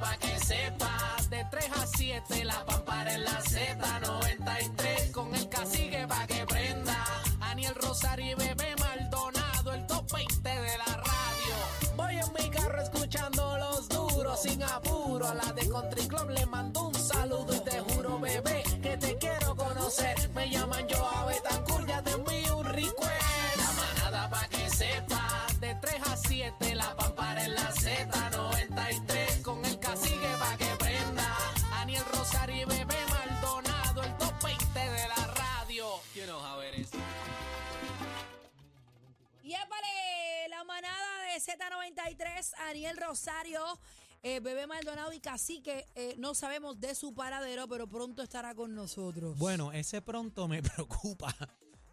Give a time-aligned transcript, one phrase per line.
[0.00, 1.30] pa' que sepas.
[1.30, 5.10] De 3 a 7, la pampara en la Z93.
[5.12, 6.96] Con el cacique pa' que prenda.
[7.40, 11.54] Aniel Rosario y Bebé Maldonado, el top 20 de la radio.
[11.96, 15.28] Voy en mi carro escuchando los duros, sin apuro.
[15.28, 16.89] A la de Country Club le mando
[41.60, 43.60] Z93, Ariel Rosario,
[44.22, 48.74] eh, Bebé Maldonado y Cacique, eh, no sabemos de su paradero, pero pronto estará con
[48.74, 49.36] nosotros.
[49.38, 51.34] Bueno, ese pronto me preocupa.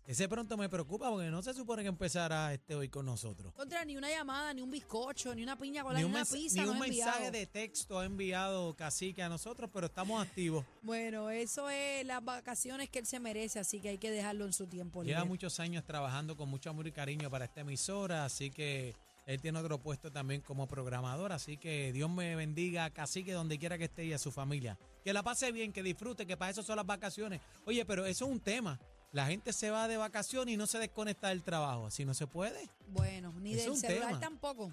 [0.05, 3.53] Ese pronto me preocupa porque no se supone que empezara este hoy con nosotros.
[3.53, 6.63] Contra ni una llamada, ni un bizcocho, ni una piña con Ni un, una pizza.
[6.63, 10.63] ni un mensaje de texto ha enviado Cacique a nosotros, pero estamos activos.
[10.81, 14.53] Bueno, eso es las vacaciones que él se merece, así que hay que dejarlo en
[14.53, 18.49] su tiempo Lleva muchos años trabajando con mucho amor y cariño para esta emisora, así
[18.49, 18.95] que
[19.27, 23.77] él tiene otro puesto también como programador, así que Dios me bendiga Cacique donde quiera
[23.77, 24.79] que esté y a su familia.
[25.03, 27.41] Que la pase bien, que disfrute, que para eso son las vacaciones.
[27.65, 28.79] Oye, pero eso es un tema.
[29.11, 32.25] La gente se va de vacaciones y no se desconecta del trabajo, así no se
[32.25, 32.69] puede.
[32.87, 34.19] Bueno, ni Es del celular tema.
[34.21, 34.71] tampoco.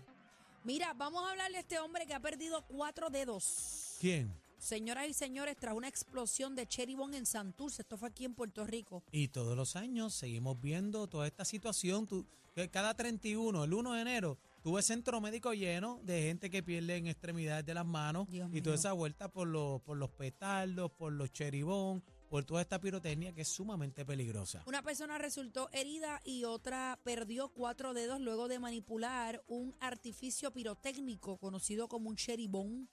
[0.62, 3.96] Mira, vamos a hablar de este hombre que ha perdido cuatro dedos.
[4.00, 4.32] ¿Quién?
[4.68, 8.32] Señoras y señores, tras una explosión de Cherry Bomb en Santurce, esto fue aquí en
[8.34, 9.02] Puerto Rico.
[9.12, 12.06] Y todos los años seguimos viendo toda esta situación.
[12.06, 16.62] Tú- que cada 31, el 1 de enero, tuve centro médico lleno de gente que
[16.62, 20.08] pierde en extremidades de las manos Dios y toda esa vuelta por los, por los
[20.12, 24.62] petardos, por los cheribón, por toda esta pirotecnia que es sumamente peligrosa.
[24.66, 31.36] Una persona resultó herida y otra perdió cuatro dedos luego de manipular un artificio pirotécnico
[31.36, 32.86] conocido como un Cherry Bomb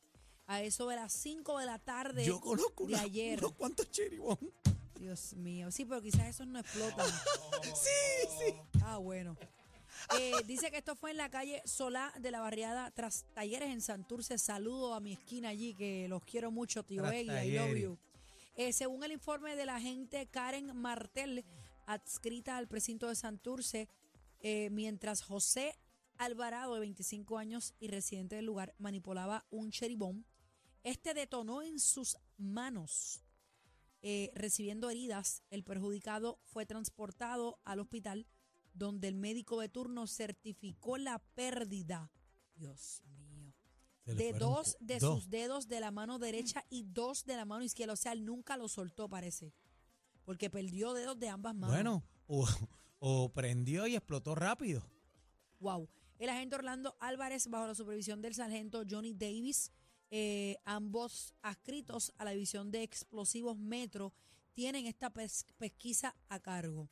[0.52, 3.40] a eso de las 5 de la tarde Yo conozco de una- ayer.
[3.40, 4.38] unos cuantos cheribón.
[5.00, 7.06] Dios mío, sí, pero quizás esos no explotan.
[7.76, 8.54] Sí, sí.
[8.84, 9.38] Ah, bueno.
[10.20, 13.82] Eh, dice que esto fue en la calle Solá de la barriada Tras Talleres en
[13.82, 14.38] Santurce.
[14.38, 17.84] Saludo a mi esquina allí, que los quiero mucho, tío Tras Egui, I love Talleres.
[17.84, 17.98] you.
[18.56, 21.46] Eh, según el informe de la agente Karen Martel,
[21.86, 23.88] adscrita al precinto de Santurce,
[24.42, 25.78] eh, mientras José
[26.18, 30.24] Alvarado, de 25 años y residente del lugar, manipulaba un cherry bomb,
[30.84, 33.24] este detonó en sus manos.
[34.04, 38.26] Eh, recibiendo heridas, el perjudicado fue transportado al hospital
[38.74, 42.12] donde el médico de turno certificó la pérdida.
[42.56, 43.54] Dios mío.
[44.06, 45.16] De dos de dos.
[45.22, 47.94] sus dedos de la mano derecha y dos de la mano izquierda.
[47.94, 49.54] O sea, él nunca lo soltó, parece.
[50.26, 51.76] Porque perdió dedos de ambas manos.
[51.76, 52.48] Bueno, o,
[53.00, 54.84] o prendió y explotó rápido.
[55.60, 55.88] Wow.
[56.18, 59.72] El agente Orlando Álvarez, bajo la supervisión del sargento Johnny Davis,
[60.12, 64.14] eh, ambos adscritos a la división de explosivos Metro,
[64.54, 66.90] tienen esta pes- pesquisa a cargo.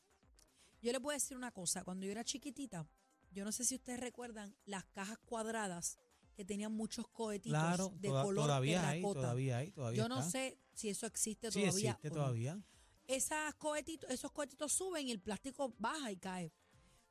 [0.81, 1.83] Yo les voy a decir una cosa.
[1.83, 2.87] Cuando yo era chiquitita,
[3.31, 5.97] yo no sé si ustedes recuerdan las cajas cuadradas
[6.35, 10.19] que tenían muchos cohetitos Claro, de toda- color todavía hay, todavía hay, todavía Yo no
[10.19, 10.31] está.
[10.31, 11.89] sé si eso existe Sí, todavía.
[11.91, 12.63] existe no todavía.
[13.07, 16.53] esas cohetitos, esos cohetitos suben y el plástico baja y cae.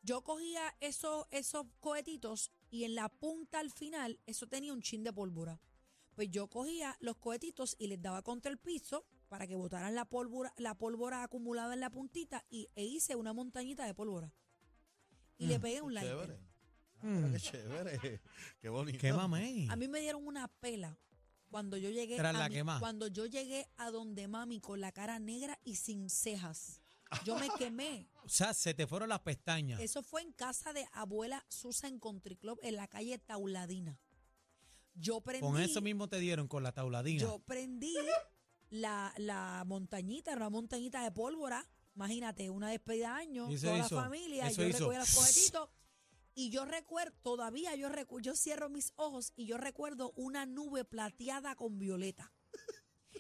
[0.02, 5.02] Yo cogía esos, esos cohetitos y en la punta al final eso tenía un chin
[5.04, 5.60] de pólvora.
[6.18, 10.04] Pues yo cogía los cohetitos y les daba contra el piso para que botaran la
[10.04, 14.34] pólvora, la pólvora acumulada en la puntita y, e hice una montañita de pólvora.
[15.36, 16.16] Y le pegué un lighter.
[16.16, 16.40] Chévere.
[17.02, 17.24] Mm.
[17.24, 18.20] Ah, Qué chévere.
[18.60, 18.98] Qué bonito.
[18.98, 19.68] ¿Qué mamey?
[19.70, 20.98] A mí me dieron una pela
[21.52, 24.90] cuando yo llegué Tras a la mi- cuando yo llegué a donde mami con la
[24.90, 26.82] cara negra y sin cejas.
[27.24, 28.08] Yo me quemé.
[28.24, 29.80] O sea, se te fueron las pestañas.
[29.80, 34.00] Eso fue en casa de abuela Susan Country Club en la calle Tauladina.
[35.00, 37.20] Yo prendí, Con eso mismo te dieron, con la tauladina.
[37.20, 37.94] yo prendí
[38.70, 41.66] la, la montañita, era una montañita de pólvora.
[41.94, 44.90] Imagínate, una despedida de año, toda hizo, la familia, yo hizo.
[44.90, 45.70] recogí los cohetitos.
[46.34, 50.84] Y yo recuerdo, todavía yo recuerdo, yo cierro mis ojos y yo recuerdo una nube
[50.84, 52.32] plateada con violeta.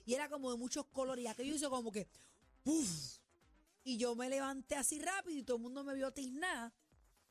[0.04, 1.24] Y era como de muchos colores.
[1.24, 2.08] Y aquello hizo como que,
[2.62, 3.18] ¡puf!
[3.82, 6.72] Y yo me levanté así rápido y todo el mundo me vio tiznada.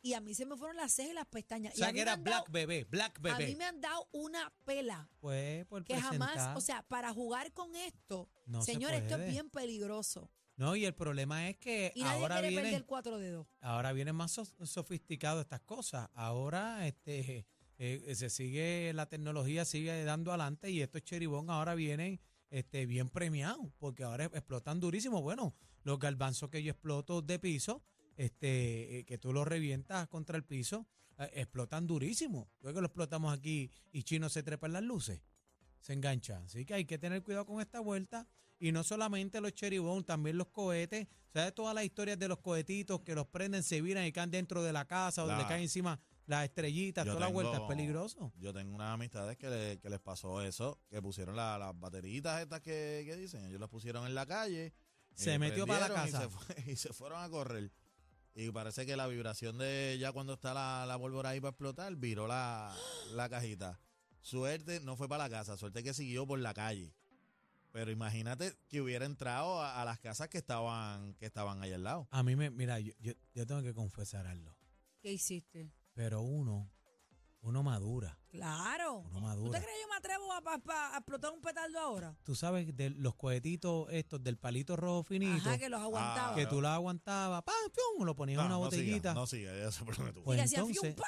[0.07, 1.74] Y a mí se me fueron las cejas y las pestañas.
[1.75, 3.45] o y a sea, mí que me era han dado- Black Bebé, Black A mí
[3.45, 3.56] Bebé.
[3.57, 6.57] me han dado una pela Pues, por que jamás, presentar.
[6.57, 10.31] o sea, para jugar con esto, No se señores, esto es bien peligroso.
[10.56, 13.48] No, y el problema es que Y nadie ahora quiere viene, perder cuatro dedos.
[13.62, 16.10] ahora viene más so- sofisticado estas cosas.
[16.13, 17.45] Ahora este
[17.80, 22.19] eh, se sigue, la tecnología sigue dando adelante y estos cheribón ahora vienen
[22.50, 25.21] este, bien premiados, porque ahora explotan durísimo.
[25.21, 25.53] Bueno,
[25.83, 27.83] los garbanzos que yo exploto de piso,
[28.18, 30.86] este, eh, que tú los revientas contra el piso,
[31.18, 32.50] eh, explotan durísimo.
[32.62, 35.22] Luego lo explotamos aquí y Chino se trepa en las luces.
[35.80, 36.40] se engancha.
[36.44, 38.28] Así que hay que tener cuidado con esta vuelta.
[38.60, 41.08] Y no solamente los cheribón, también los cohetes.
[41.31, 44.63] ¿Sabes todas las historias de los cohetitos que los prenden, se viran y caen dentro
[44.63, 47.06] de la casa o La- le caen encima las estrellitas?
[47.06, 48.34] Toda la vuelta es peligroso.
[48.38, 52.42] Yo tengo unas amistades que, le- que les pasó eso, que pusieron la- las bateritas
[52.42, 54.74] estas que, que dicen, ellos las pusieron en la calle.
[55.13, 56.08] Se eh, metió para la casa.
[56.08, 57.72] Y se, fue- y se fueron a correr.
[58.39, 61.95] Y parece que la vibración de ya cuando está la, la pólvora ahí para explotar,
[61.95, 62.72] viró la,
[63.13, 63.80] la cajita.
[64.22, 66.94] Suerte, no fue para la casa, suerte que siguió por la calle.
[67.72, 71.84] Pero imagínate que hubiera entrado a, a las casas que estaban, que estaban ahí al
[71.84, 72.07] lado.
[72.12, 74.56] A mí me, mira, yo, yo, yo tengo que confesar algo.
[75.01, 75.72] ¿Qué hiciste?
[75.95, 76.69] Pero uno,
[77.48, 78.20] uno madura.
[78.30, 78.98] Claro.
[79.00, 79.60] Uno ¿Tú madura.
[79.60, 82.16] te crees que yo me atrevo a, a- a explotar un petardo ahora?
[82.24, 86.36] Tú sabes de los cohetitos estos del palito rojo finito, Ajá, que los aguantaba.
[86.36, 87.56] que tú los aguantabas, ¡pam!
[87.96, 88.06] ¡pum!
[88.06, 89.10] Lo ponías en una No, no botellita.
[89.10, 90.20] siga, no siga, ya se problema tú.
[90.20, 91.08] y Pues le hacía entonces- fium, ¡pa!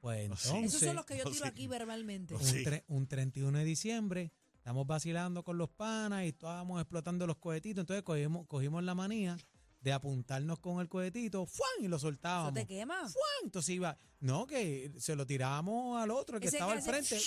[0.00, 0.48] Pues No, sí.
[0.48, 2.32] entonces, Esos son los que yo no, tiro aquí verbalmente.
[2.34, 2.64] No, un, sí.
[2.64, 7.82] tre- un 31 de diciembre, estamos vacilando con los panas y estábamos explotando los cohetitos.
[7.82, 9.36] Entonces cogimos, cogimos la manía
[9.80, 11.70] de apuntarnos con el cohetito, ¡fuan!
[11.80, 12.54] y lo ¿Eso soltábamos.
[12.54, 13.00] te quema?
[13.08, 13.44] ¡Fuan!
[13.44, 17.18] Entonces iba, no, que se lo tirábamos al otro que Ese estaba que al frente.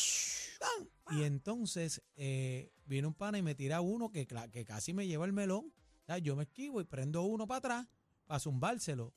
[1.12, 5.26] Y entonces eh, viene un pana y me tira uno que, que casi me lleva
[5.26, 5.74] el melón.
[6.04, 7.88] O sea, Yo me esquivo y prendo uno para atrás
[8.26, 9.14] para zumbárselo.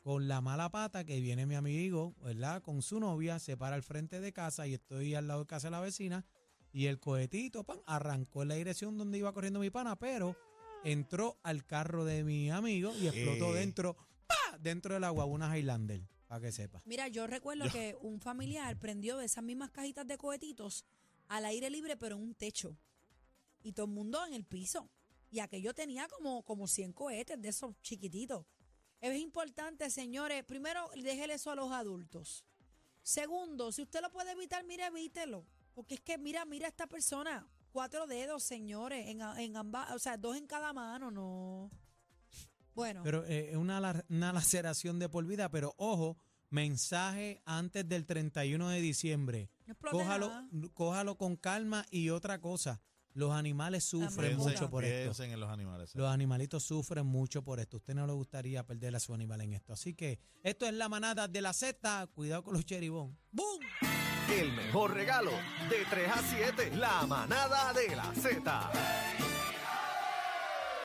[0.00, 2.62] Con la mala pata que viene mi amigo, ¿verdad?
[2.62, 5.66] Con su novia, se para al frente de casa y estoy al lado de casa
[5.66, 6.24] de la vecina.
[6.72, 10.36] Y el cohetito, pan, arrancó en la dirección donde iba corriendo mi pana, pero
[10.92, 13.60] entró al carro de mi amigo y explotó Eh.
[13.60, 13.96] dentro,
[14.26, 14.58] ¡pa!
[14.60, 16.80] dentro del agua, una Highlander, para que sepa.
[16.84, 20.84] Mira, yo recuerdo que un familiar prendió de esas mismas cajitas de cohetitos
[21.28, 22.76] al aire libre, pero en un techo.
[23.62, 24.88] Y todo el mundo en el piso.
[25.30, 28.46] Y aquello tenía como, como 100 cohetes de esos chiquititos.
[29.00, 32.44] Es importante, señores, primero, déjele eso a los adultos.
[33.02, 35.44] Segundo, si usted lo puede evitar, mire, evítelo.
[35.74, 37.46] Porque es que, mira, mira a esta persona.
[37.76, 41.70] Cuatro dedos, señores, en, en ambas, o sea, dos en cada mano, no.
[42.74, 46.16] Bueno, Pero eh, es una, la- una laceración de por vida, pero ojo,
[46.48, 49.50] mensaje antes del 31 de diciembre.
[49.66, 50.48] no explote Cójalo, nada.
[50.72, 52.80] cójalo con calma y otra cosa,
[53.16, 55.02] los animales sufren Piensen- mucho por esto.
[55.04, 55.94] piensen en los animales.
[55.94, 57.78] Los animalitos sufren mucho por esto.
[57.78, 59.72] Usted no le gustaría perder a su animal en esto.
[59.72, 62.06] Así que esto es la manada de la Z.
[62.14, 63.18] Cuidado con los cheribón.
[63.32, 63.60] ¡Bum!
[64.30, 68.70] El mejor regalo de 3 a 7, la manada de la Z.